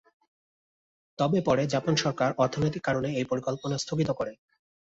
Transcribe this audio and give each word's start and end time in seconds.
তবে 1.19 1.39
পরে 1.47 1.63
জাপান 1.73 1.95
সরকার 2.03 2.29
অর্থনৈতিক 2.37 2.83
কারণে 2.87 3.09
এই 3.11 3.25
পরিকল্পনা 3.31 3.75
স্থগিত 3.79 4.09
করে। 4.19 4.33